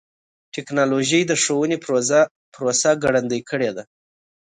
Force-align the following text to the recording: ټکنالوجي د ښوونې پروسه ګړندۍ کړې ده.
ټکنالوجي 0.53 1.21
د 1.27 1.31
ښوونې 1.43 1.77
پروسه 2.55 2.89
ګړندۍ 3.03 3.41
کړې 3.49 3.69
ده. 3.75 3.83